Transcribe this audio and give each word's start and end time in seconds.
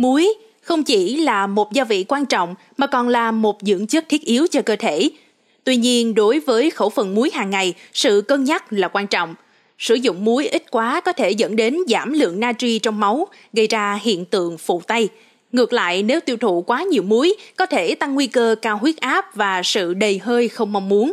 Muối 0.00 0.34
không 0.62 0.84
chỉ 0.84 1.16
là 1.16 1.46
một 1.46 1.72
gia 1.72 1.84
vị 1.84 2.04
quan 2.08 2.26
trọng 2.26 2.54
mà 2.76 2.86
còn 2.86 3.08
là 3.08 3.30
một 3.30 3.58
dưỡng 3.60 3.86
chất 3.86 4.08
thiết 4.08 4.22
yếu 4.22 4.46
cho 4.50 4.62
cơ 4.62 4.76
thể. 4.76 5.10
Tuy 5.64 5.76
nhiên, 5.76 6.14
đối 6.14 6.40
với 6.40 6.70
khẩu 6.70 6.90
phần 6.90 7.14
muối 7.14 7.30
hàng 7.34 7.50
ngày, 7.50 7.74
sự 7.92 8.20
cân 8.28 8.44
nhắc 8.44 8.72
là 8.72 8.88
quan 8.88 9.06
trọng. 9.06 9.34
Sử 9.78 9.94
dụng 9.94 10.24
muối 10.24 10.48
ít 10.48 10.70
quá 10.70 11.00
có 11.00 11.12
thể 11.12 11.30
dẫn 11.30 11.56
đến 11.56 11.76
giảm 11.88 12.12
lượng 12.12 12.40
natri 12.40 12.78
trong 12.78 13.00
máu, 13.00 13.26
gây 13.52 13.66
ra 13.66 13.98
hiện 14.02 14.24
tượng 14.24 14.58
phụ 14.58 14.82
tay. 14.86 15.08
Ngược 15.52 15.72
lại, 15.72 16.02
nếu 16.02 16.20
tiêu 16.20 16.36
thụ 16.36 16.62
quá 16.62 16.82
nhiều 16.82 17.02
muối, 17.02 17.34
có 17.56 17.66
thể 17.66 17.94
tăng 17.94 18.14
nguy 18.14 18.26
cơ 18.26 18.54
cao 18.62 18.78
huyết 18.78 18.96
áp 18.96 19.34
và 19.34 19.62
sự 19.64 19.94
đầy 19.94 20.18
hơi 20.18 20.48
không 20.48 20.72
mong 20.72 20.88
muốn. 20.88 21.12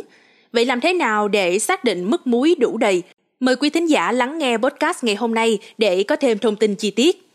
Vậy 0.52 0.64
làm 0.64 0.80
thế 0.80 0.92
nào 0.92 1.28
để 1.28 1.58
xác 1.58 1.84
định 1.84 2.10
mức 2.10 2.26
muối 2.26 2.54
đủ 2.58 2.78
đầy? 2.78 3.02
Mời 3.40 3.56
quý 3.56 3.70
thính 3.70 3.86
giả 3.86 4.12
lắng 4.12 4.38
nghe 4.38 4.56
podcast 4.56 5.04
ngày 5.04 5.14
hôm 5.14 5.34
nay 5.34 5.58
để 5.78 6.02
có 6.02 6.16
thêm 6.16 6.38
thông 6.38 6.56
tin 6.56 6.74
chi 6.74 6.90
tiết. 6.90 7.27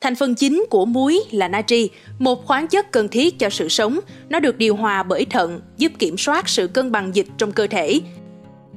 Thành 0.00 0.14
phần 0.14 0.34
chính 0.34 0.64
của 0.70 0.84
muối 0.84 1.20
là 1.30 1.48
natri, 1.48 1.90
một 2.18 2.46
khoáng 2.46 2.68
chất 2.68 2.92
cần 2.92 3.08
thiết 3.08 3.38
cho 3.38 3.50
sự 3.50 3.68
sống. 3.68 3.98
Nó 4.28 4.40
được 4.40 4.58
điều 4.58 4.76
hòa 4.76 5.02
bởi 5.02 5.24
thận, 5.24 5.60
giúp 5.76 5.92
kiểm 5.98 6.18
soát 6.18 6.48
sự 6.48 6.66
cân 6.66 6.92
bằng 6.92 7.14
dịch 7.14 7.26
trong 7.38 7.52
cơ 7.52 7.66
thể. 7.66 8.00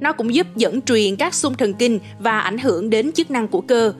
Nó 0.00 0.12
cũng 0.12 0.34
giúp 0.34 0.46
dẫn 0.56 0.82
truyền 0.82 1.16
các 1.16 1.34
xung 1.34 1.54
thần 1.54 1.74
kinh 1.74 2.00
và 2.18 2.40
ảnh 2.40 2.58
hưởng 2.58 2.90
đến 2.90 3.12
chức 3.12 3.30
năng 3.30 3.48
của 3.48 3.60
cơ. 3.60 3.92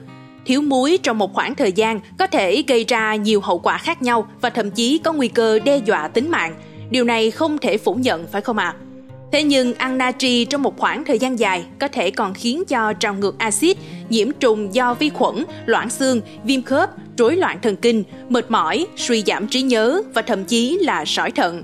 Thiếu 0.45 0.61
muối 0.61 0.99
trong 1.03 1.17
một 1.17 1.33
khoảng 1.33 1.55
thời 1.55 1.71
gian 1.71 1.99
có 2.19 2.27
thể 2.27 2.63
gây 2.67 2.85
ra 2.87 3.15
nhiều 3.15 3.41
hậu 3.41 3.59
quả 3.59 3.77
khác 3.77 4.01
nhau 4.01 4.27
và 4.41 4.49
thậm 4.49 4.71
chí 4.71 4.97
có 4.97 5.13
nguy 5.13 5.27
cơ 5.27 5.59
đe 5.59 5.77
dọa 5.77 6.07
tính 6.07 6.31
mạng. 6.31 6.55
Điều 6.89 7.03
này 7.03 7.31
không 7.31 7.57
thể 7.57 7.77
phủ 7.77 7.93
nhận 7.93 8.27
phải 8.27 8.41
không 8.41 8.57
ạ? 8.57 8.75
À? 8.79 8.86
Thế 9.31 9.43
nhưng 9.43 9.73
ăn 9.73 9.97
natri 9.97 10.45
trong 10.45 10.63
một 10.63 10.77
khoảng 10.77 11.05
thời 11.05 11.19
gian 11.19 11.39
dài 11.39 11.65
có 11.79 11.87
thể 11.87 12.11
còn 12.11 12.33
khiến 12.33 12.63
cho 12.67 12.93
trào 12.93 13.13
ngược 13.13 13.35
axit, 13.37 13.77
nhiễm 14.09 14.31
trùng 14.39 14.75
do 14.75 14.93
vi 14.93 15.09
khuẩn, 15.09 15.43
loãng 15.65 15.89
xương, 15.89 16.21
viêm 16.43 16.61
khớp, 16.61 16.89
rối 17.17 17.35
loạn 17.35 17.59
thần 17.61 17.75
kinh, 17.75 18.03
mệt 18.29 18.51
mỏi, 18.51 18.87
suy 18.95 19.23
giảm 19.27 19.47
trí 19.47 19.61
nhớ 19.61 20.01
và 20.13 20.21
thậm 20.21 20.45
chí 20.45 20.77
là 20.81 21.05
sỏi 21.05 21.31
thận. 21.31 21.63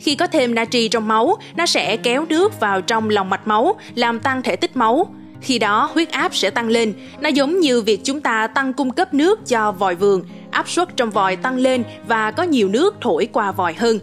Khi 0.00 0.14
có 0.14 0.26
thêm 0.26 0.54
natri 0.54 0.88
trong 0.88 1.08
máu, 1.08 1.36
nó 1.56 1.66
sẽ 1.66 1.96
kéo 1.96 2.24
nước 2.28 2.60
vào 2.60 2.80
trong 2.80 3.10
lòng 3.10 3.30
mạch 3.30 3.46
máu, 3.46 3.76
làm 3.94 4.20
tăng 4.20 4.42
thể 4.42 4.56
tích 4.56 4.76
máu. 4.76 5.14
Khi 5.40 5.58
đó 5.58 5.90
huyết 5.94 6.10
áp 6.10 6.34
sẽ 6.34 6.50
tăng 6.50 6.68
lên, 6.68 6.94
nó 7.20 7.28
giống 7.28 7.60
như 7.60 7.82
việc 7.82 8.00
chúng 8.04 8.20
ta 8.20 8.46
tăng 8.46 8.72
cung 8.72 8.90
cấp 8.90 9.14
nước 9.14 9.48
cho 9.48 9.72
vòi 9.72 9.94
vườn, 9.94 10.24
áp 10.50 10.68
suất 10.68 10.96
trong 10.96 11.10
vòi 11.10 11.36
tăng 11.36 11.56
lên 11.56 11.84
và 12.08 12.30
có 12.30 12.42
nhiều 12.42 12.68
nước 12.68 12.94
thổi 13.00 13.28
qua 13.32 13.52
vòi 13.52 13.74
hơn. 13.74 13.98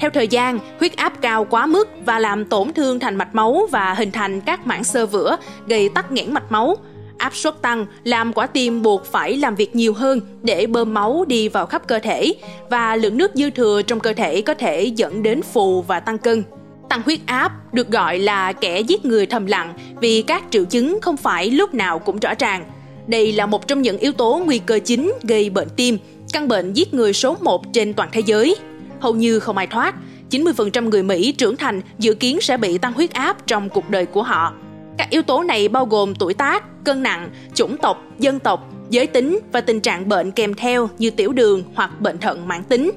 Theo 0.00 0.10
thời 0.10 0.28
gian, 0.28 0.58
huyết 0.78 0.96
áp 0.96 1.12
cao 1.20 1.44
quá 1.44 1.66
mức 1.66 1.88
và 2.04 2.18
làm 2.18 2.44
tổn 2.44 2.72
thương 2.72 3.00
thành 3.00 3.16
mạch 3.16 3.34
máu 3.34 3.68
và 3.70 3.94
hình 3.94 4.10
thành 4.10 4.40
các 4.40 4.66
mảng 4.66 4.84
xơ 4.84 5.06
vữa, 5.06 5.36
gây 5.66 5.88
tắc 5.88 6.12
nghẽn 6.12 6.32
mạch 6.32 6.52
máu. 6.52 6.76
Áp 7.18 7.36
suất 7.36 7.62
tăng 7.62 7.86
làm 8.04 8.32
quả 8.32 8.46
tim 8.46 8.82
buộc 8.82 9.04
phải 9.04 9.36
làm 9.36 9.54
việc 9.54 9.76
nhiều 9.76 9.92
hơn 9.92 10.20
để 10.42 10.66
bơm 10.66 10.94
máu 10.94 11.24
đi 11.28 11.48
vào 11.48 11.66
khắp 11.66 11.88
cơ 11.88 11.98
thể 11.98 12.34
và 12.70 12.96
lượng 12.96 13.16
nước 13.16 13.30
dư 13.34 13.50
thừa 13.50 13.82
trong 13.82 14.00
cơ 14.00 14.12
thể 14.12 14.40
có 14.40 14.54
thể 14.54 14.84
dẫn 14.84 15.22
đến 15.22 15.42
phù 15.42 15.82
và 15.82 16.00
tăng 16.00 16.18
cân. 16.18 16.42
Tăng 16.88 17.02
huyết 17.04 17.20
áp 17.26 17.74
được 17.74 17.88
gọi 17.88 18.18
là 18.18 18.52
kẻ 18.52 18.80
giết 18.80 19.04
người 19.04 19.26
thầm 19.26 19.46
lặng 19.46 19.74
vì 20.00 20.22
các 20.22 20.42
triệu 20.50 20.64
chứng 20.64 20.98
không 21.02 21.16
phải 21.16 21.50
lúc 21.50 21.74
nào 21.74 21.98
cũng 21.98 22.18
rõ 22.18 22.30
ràng. 22.38 22.64
Đây 23.06 23.32
là 23.32 23.46
một 23.46 23.68
trong 23.68 23.82
những 23.82 23.98
yếu 23.98 24.12
tố 24.12 24.42
nguy 24.46 24.58
cơ 24.58 24.78
chính 24.84 25.12
gây 25.22 25.50
bệnh 25.50 25.68
tim, 25.76 25.98
căn 26.32 26.48
bệnh 26.48 26.72
giết 26.72 26.94
người 26.94 27.12
số 27.12 27.36
1 27.40 27.72
trên 27.72 27.94
toàn 27.94 28.08
thế 28.12 28.22
giới 28.26 28.56
hầu 29.00 29.14
như 29.14 29.38
không 29.40 29.56
ai 29.56 29.66
thoát. 29.66 29.94
90% 30.30 30.88
người 30.88 31.02
Mỹ 31.02 31.32
trưởng 31.32 31.56
thành 31.56 31.80
dự 31.98 32.14
kiến 32.14 32.40
sẽ 32.40 32.56
bị 32.56 32.78
tăng 32.78 32.92
huyết 32.92 33.12
áp 33.12 33.46
trong 33.46 33.68
cuộc 33.68 33.90
đời 33.90 34.06
của 34.06 34.22
họ. 34.22 34.54
Các 34.98 35.10
yếu 35.10 35.22
tố 35.22 35.42
này 35.42 35.68
bao 35.68 35.86
gồm 35.86 36.14
tuổi 36.14 36.34
tác, 36.34 36.84
cân 36.84 37.02
nặng, 37.02 37.30
chủng 37.54 37.76
tộc, 37.76 38.02
dân 38.18 38.38
tộc, 38.38 38.72
giới 38.90 39.06
tính 39.06 39.38
và 39.52 39.60
tình 39.60 39.80
trạng 39.80 40.08
bệnh 40.08 40.30
kèm 40.30 40.54
theo 40.54 40.88
như 40.98 41.10
tiểu 41.10 41.32
đường 41.32 41.62
hoặc 41.74 42.00
bệnh 42.00 42.18
thận 42.18 42.48
mãn 42.48 42.64
tính. 42.64 42.90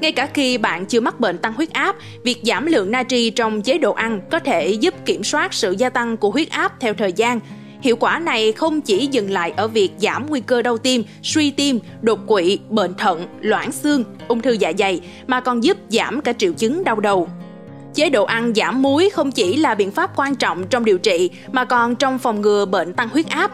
Ngay 0.00 0.12
cả 0.12 0.28
khi 0.34 0.58
bạn 0.58 0.86
chưa 0.86 1.00
mắc 1.00 1.20
bệnh 1.20 1.38
tăng 1.38 1.52
huyết 1.52 1.72
áp, 1.72 1.96
việc 2.24 2.40
giảm 2.42 2.66
lượng 2.66 2.90
natri 2.90 3.30
trong 3.30 3.62
chế 3.62 3.78
độ 3.78 3.92
ăn 3.92 4.20
có 4.30 4.38
thể 4.38 4.68
giúp 4.68 4.94
kiểm 5.06 5.24
soát 5.24 5.54
sự 5.54 5.74
gia 5.78 5.90
tăng 5.90 6.16
của 6.16 6.30
huyết 6.30 6.50
áp 6.50 6.80
theo 6.80 6.94
thời 6.94 7.12
gian, 7.12 7.40
Hiệu 7.84 7.96
quả 7.96 8.18
này 8.18 8.52
không 8.52 8.80
chỉ 8.80 9.06
dừng 9.06 9.30
lại 9.30 9.52
ở 9.56 9.68
việc 9.68 9.90
giảm 9.98 10.26
nguy 10.28 10.40
cơ 10.40 10.62
đau 10.62 10.78
tim, 10.78 11.04
suy 11.22 11.50
tim, 11.50 11.78
đột 12.02 12.18
quỵ, 12.26 12.58
bệnh 12.68 12.94
thận, 12.94 13.26
loãng 13.40 13.72
xương, 13.72 14.04
ung 14.28 14.40
thư 14.40 14.52
dạ 14.52 14.72
dày 14.78 15.00
mà 15.26 15.40
còn 15.40 15.64
giúp 15.64 15.76
giảm 15.88 16.20
cả 16.20 16.32
triệu 16.32 16.52
chứng 16.52 16.84
đau 16.84 17.00
đầu. 17.00 17.28
Chế 17.94 18.10
độ 18.10 18.24
ăn 18.24 18.54
giảm 18.54 18.82
muối 18.82 19.10
không 19.10 19.32
chỉ 19.32 19.56
là 19.56 19.74
biện 19.74 19.90
pháp 19.90 20.10
quan 20.16 20.34
trọng 20.34 20.64
trong 20.70 20.84
điều 20.84 20.98
trị 20.98 21.30
mà 21.52 21.64
còn 21.64 21.96
trong 21.96 22.18
phòng 22.18 22.40
ngừa 22.40 22.64
bệnh 22.64 22.92
tăng 22.92 23.08
huyết 23.08 23.28
áp. 23.28 23.50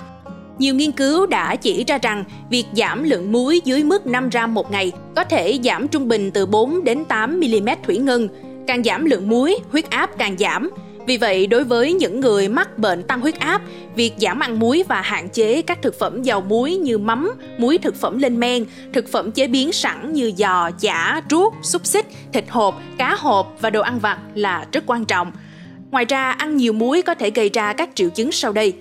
Nhiều 0.58 0.74
nghiên 0.74 0.92
cứu 0.92 1.26
đã 1.26 1.56
chỉ 1.56 1.84
ra 1.84 1.98
rằng 1.98 2.24
việc 2.50 2.64
giảm 2.72 3.02
lượng 3.02 3.32
muối 3.32 3.60
dưới 3.64 3.84
mức 3.84 4.06
5 4.06 4.30
gram 4.30 4.54
một 4.54 4.70
ngày 4.70 4.92
có 5.16 5.24
thể 5.24 5.58
giảm 5.64 5.88
trung 5.88 6.08
bình 6.08 6.30
từ 6.30 6.46
4 6.46 6.84
đến 6.84 7.04
8 7.04 7.40
mm 7.40 7.68
thủy 7.86 7.98
ngân. 7.98 8.28
Càng 8.66 8.84
giảm 8.84 9.04
lượng 9.04 9.28
muối, 9.28 9.56
huyết 9.70 9.90
áp 9.90 10.10
càng 10.18 10.36
giảm, 10.38 10.70
vì 11.10 11.16
vậy, 11.16 11.46
đối 11.46 11.64
với 11.64 11.92
những 11.92 12.20
người 12.20 12.48
mắc 12.48 12.78
bệnh 12.78 13.02
tăng 13.02 13.20
huyết 13.20 13.38
áp, 13.38 13.62
việc 13.94 14.12
giảm 14.18 14.40
ăn 14.40 14.58
muối 14.58 14.84
và 14.88 15.00
hạn 15.00 15.28
chế 15.28 15.62
các 15.62 15.82
thực 15.82 15.98
phẩm 15.98 16.22
giàu 16.22 16.40
muối 16.40 16.76
như 16.76 16.98
mắm, 16.98 17.32
muối 17.58 17.78
thực 17.78 17.94
phẩm 17.96 18.18
lên 18.18 18.40
men, 18.40 18.64
thực 18.92 19.08
phẩm 19.08 19.32
chế 19.32 19.46
biến 19.46 19.72
sẵn 19.72 20.12
như 20.12 20.32
giò, 20.36 20.70
chả, 20.70 21.20
ruốc, 21.30 21.54
xúc 21.62 21.86
xích, 21.86 22.06
thịt 22.32 22.44
hộp, 22.48 22.80
cá 22.98 23.14
hộp 23.14 23.56
và 23.60 23.70
đồ 23.70 23.80
ăn 23.80 23.98
vặt 23.98 24.18
là 24.34 24.66
rất 24.72 24.84
quan 24.86 25.04
trọng. 25.04 25.32
Ngoài 25.90 26.04
ra, 26.04 26.30
ăn 26.30 26.56
nhiều 26.56 26.72
muối 26.72 27.02
có 27.02 27.14
thể 27.14 27.30
gây 27.30 27.48
ra 27.48 27.72
các 27.72 27.90
triệu 27.94 28.08
chứng 28.10 28.32
sau 28.32 28.52
đây. 28.52 28.72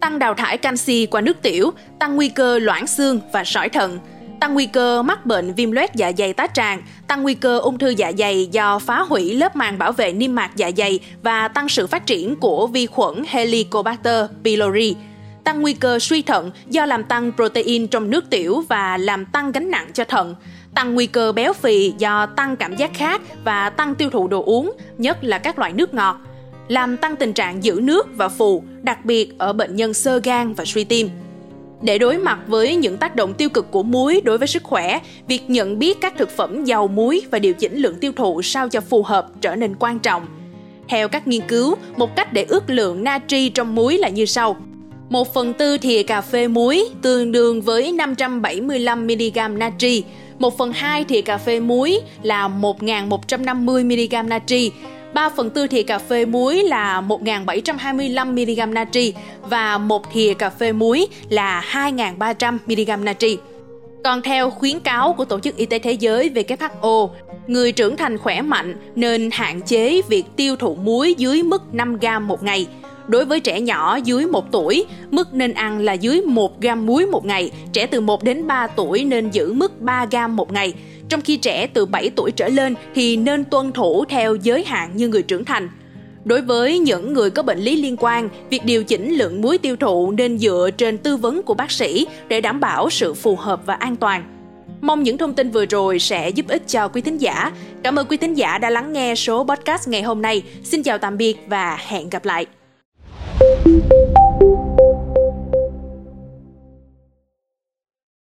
Tăng 0.00 0.18
đào 0.18 0.34
thải 0.34 0.58
canxi 0.58 1.06
qua 1.06 1.20
nước 1.20 1.42
tiểu, 1.42 1.70
tăng 1.98 2.16
nguy 2.16 2.28
cơ 2.28 2.58
loãng 2.58 2.86
xương 2.86 3.20
và 3.32 3.44
sỏi 3.44 3.68
thận– 3.68 3.98
tăng 4.44 4.54
nguy 4.54 4.66
cơ 4.66 5.02
mắc 5.02 5.26
bệnh 5.26 5.54
viêm 5.54 5.70
loét 5.70 5.94
dạ 5.94 6.12
dày 6.18 6.32
tá 6.32 6.46
tràng, 6.46 6.82
tăng 7.06 7.22
nguy 7.22 7.34
cơ 7.34 7.58
ung 7.58 7.78
thư 7.78 7.88
dạ 7.88 8.12
dày 8.18 8.46
do 8.46 8.78
phá 8.78 9.00
hủy 9.00 9.34
lớp 9.34 9.56
màng 9.56 9.78
bảo 9.78 9.92
vệ 9.92 10.12
niêm 10.12 10.34
mạc 10.34 10.50
dạ 10.56 10.70
dày 10.76 11.00
và 11.22 11.48
tăng 11.48 11.68
sự 11.68 11.86
phát 11.86 12.06
triển 12.06 12.36
của 12.36 12.66
vi 12.66 12.86
khuẩn 12.86 13.24
Helicobacter 13.28 14.26
pylori. 14.44 14.96
Tăng 15.44 15.62
nguy 15.62 15.74
cơ 15.74 15.98
suy 15.98 16.22
thận 16.22 16.50
do 16.66 16.86
làm 16.86 17.04
tăng 17.04 17.32
protein 17.36 17.86
trong 17.86 18.10
nước 18.10 18.30
tiểu 18.30 18.64
và 18.68 18.96
làm 18.96 19.26
tăng 19.26 19.52
gánh 19.52 19.70
nặng 19.70 19.86
cho 19.94 20.04
thận, 20.04 20.34
tăng 20.74 20.94
nguy 20.94 21.06
cơ 21.06 21.32
béo 21.32 21.52
phì 21.52 21.92
do 21.98 22.26
tăng 22.26 22.56
cảm 22.56 22.76
giác 22.76 22.90
khát 22.94 23.20
và 23.44 23.70
tăng 23.70 23.94
tiêu 23.94 24.10
thụ 24.10 24.28
đồ 24.28 24.42
uống, 24.42 24.72
nhất 24.98 25.24
là 25.24 25.38
các 25.38 25.58
loại 25.58 25.72
nước 25.72 25.94
ngọt, 25.94 26.16
làm 26.68 26.96
tăng 26.96 27.16
tình 27.16 27.32
trạng 27.32 27.64
giữ 27.64 27.80
nước 27.82 28.06
và 28.16 28.28
phù, 28.28 28.64
đặc 28.82 29.04
biệt 29.04 29.38
ở 29.38 29.52
bệnh 29.52 29.76
nhân 29.76 29.94
sơ 29.94 30.20
gan 30.24 30.54
và 30.54 30.64
suy 30.64 30.84
tim. 30.84 31.10
Để 31.84 31.98
đối 31.98 32.18
mặt 32.18 32.38
với 32.46 32.76
những 32.76 32.96
tác 32.96 33.16
động 33.16 33.34
tiêu 33.34 33.48
cực 33.48 33.70
của 33.70 33.82
muối 33.82 34.20
đối 34.24 34.38
với 34.38 34.48
sức 34.48 34.62
khỏe, 34.62 35.00
việc 35.28 35.50
nhận 35.50 35.78
biết 35.78 36.00
các 36.00 36.14
thực 36.18 36.30
phẩm 36.30 36.64
giàu 36.64 36.88
muối 36.88 37.22
và 37.30 37.38
điều 37.38 37.54
chỉnh 37.54 37.78
lượng 37.78 37.96
tiêu 38.00 38.12
thụ 38.16 38.42
sao 38.42 38.68
cho 38.68 38.80
phù 38.80 39.02
hợp 39.02 39.26
trở 39.40 39.54
nên 39.54 39.74
quan 39.78 39.98
trọng. 39.98 40.26
Theo 40.88 41.08
các 41.08 41.26
nghiên 41.26 41.40
cứu, 41.48 41.74
một 41.96 42.16
cách 42.16 42.32
để 42.32 42.44
ước 42.48 42.70
lượng 42.70 43.04
natri 43.04 43.48
trong 43.48 43.74
muối 43.74 43.98
là 43.98 44.08
như 44.08 44.24
sau. 44.24 44.56
1 45.10 45.34
phần 45.34 45.54
tư 45.54 45.78
thìa 45.78 46.02
cà 46.02 46.20
phê 46.20 46.48
muối 46.48 46.88
tương 47.02 47.32
đương 47.32 47.62
với 47.62 47.92
575mg 47.92 49.58
natri, 49.58 50.04
1 50.38 50.58
phần 50.58 50.72
2 50.72 51.04
thìa 51.04 51.20
cà 51.20 51.38
phê 51.38 51.60
muối 51.60 52.00
là 52.22 52.48
1.150mg 52.48 54.28
natri 54.28 54.70
3 55.14 55.28
phần 55.28 55.50
tư 55.50 55.66
thìa 55.66 55.82
cà 55.82 55.98
phê 55.98 56.26
muối 56.26 56.62
là 56.62 57.02
1.725mg 57.08 58.72
natri 58.72 59.14
và 59.42 59.78
một 59.78 60.12
thìa 60.12 60.34
cà 60.34 60.50
phê 60.50 60.72
muối 60.72 61.06
là 61.28 61.64
2.300mg 61.72 63.04
natri. 63.04 63.38
Còn 64.04 64.22
theo 64.22 64.50
khuyến 64.50 64.80
cáo 64.80 65.12
của 65.12 65.24
Tổ 65.24 65.40
chức 65.40 65.56
Y 65.56 65.66
tế 65.66 65.78
Thế 65.78 65.92
giới 65.92 66.30
WHO, 66.34 67.08
người 67.46 67.72
trưởng 67.72 67.96
thành 67.96 68.18
khỏe 68.18 68.42
mạnh 68.42 68.76
nên 68.94 69.30
hạn 69.32 69.60
chế 69.62 70.02
việc 70.08 70.24
tiêu 70.36 70.56
thụ 70.56 70.74
muối 70.74 71.14
dưới 71.18 71.42
mức 71.42 71.74
5 71.74 71.98
gram 71.98 72.28
một 72.28 72.42
ngày. 72.42 72.66
Đối 73.08 73.24
với 73.24 73.40
trẻ 73.40 73.60
nhỏ 73.60 73.96
dưới 73.96 74.26
1 74.26 74.52
tuổi, 74.52 74.84
mức 75.10 75.34
nên 75.34 75.54
ăn 75.54 75.78
là 75.78 75.92
dưới 75.92 76.20
1 76.20 76.60
gram 76.60 76.86
muối 76.86 77.06
một 77.06 77.26
ngày, 77.26 77.50
trẻ 77.72 77.86
từ 77.86 78.00
1 78.00 78.22
đến 78.22 78.46
3 78.46 78.66
tuổi 78.66 79.04
nên 79.04 79.30
giữ 79.30 79.52
mức 79.52 79.80
3 79.80 80.06
gram 80.10 80.36
một 80.36 80.52
ngày 80.52 80.74
trong 81.08 81.20
khi 81.20 81.36
trẻ 81.36 81.66
từ 81.66 81.86
7 81.86 82.10
tuổi 82.16 82.30
trở 82.30 82.48
lên 82.48 82.74
thì 82.94 83.16
nên 83.16 83.44
tuân 83.44 83.72
thủ 83.72 84.04
theo 84.04 84.34
giới 84.34 84.64
hạn 84.64 84.90
như 84.96 85.08
người 85.08 85.22
trưởng 85.22 85.44
thành. 85.44 85.68
Đối 86.24 86.40
với 86.40 86.78
những 86.78 87.12
người 87.12 87.30
có 87.30 87.42
bệnh 87.42 87.58
lý 87.58 87.82
liên 87.82 87.96
quan, 87.96 88.28
việc 88.50 88.64
điều 88.64 88.84
chỉnh 88.84 89.14
lượng 89.14 89.42
muối 89.42 89.58
tiêu 89.58 89.76
thụ 89.76 90.10
nên 90.10 90.38
dựa 90.38 90.70
trên 90.76 90.98
tư 90.98 91.16
vấn 91.16 91.42
của 91.42 91.54
bác 91.54 91.70
sĩ 91.70 92.06
để 92.28 92.40
đảm 92.40 92.60
bảo 92.60 92.90
sự 92.90 93.14
phù 93.14 93.36
hợp 93.36 93.60
và 93.66 93.74
an 93.74 93.96
toàn. 93.96 94.24
Mong 94.80 95.02
những 95.02 95.18
thông 95.18 95.34
tin 95.34 95.50
vừa 95.50 95.66
rồi 95.66 95.98
sẽ 95.98 96.28
giúp 96.28 96.48
ích 96.48 96.62
cho 96.68 96.88
quý 96.88 97.00
thính 97.00 97.18
giả. 97.18 97.52
Cảm 97.82 97.98
ơn 97.98 98.06
quý 98.06 98.16
thính 98.16 98.34
giả 98.34 98.58
đã 98.58 98.70
lắng 98.70 98.92
nghe 98.92 99.14
số 99.14 99.44
podcast 99.44 99.88
ngày 99.88 100.02
hôm 100.02 100.22
nay. 100.22 100.42
Xin 100.62 100.82
chào 100.82 100.98
tạm 100.98 101.16
biệt 101.16 101.36
và 101.46 101.78
hẹn 101.86 102.10
gặp 102.10 102.24
lại. 102.24 102.46